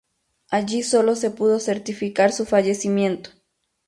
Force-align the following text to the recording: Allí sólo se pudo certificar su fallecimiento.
Allí 0.49 0.81
sólo 0.81 1.15
se 1.15 1.29
pudo 1.29 1.59
certificar 1.59 2.31
su 2.31 2.47
fallecimiento. 2.47 3.29